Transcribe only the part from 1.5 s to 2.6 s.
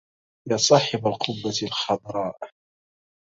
الخضراء